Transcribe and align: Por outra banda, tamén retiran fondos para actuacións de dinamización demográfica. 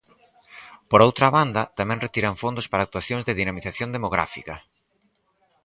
Por 0.89 0.99
outra 1.07 1.27
banda, 1.37 1.61
tamén 1.79 2.03
retiran 2.05 2.39
fondos 2.43 2.65
para 2.71 2.81
actuacións 2.85 3.23
de 3.25 3.37
dinamización 3.39 3.89
demográfica. 3.95 4.55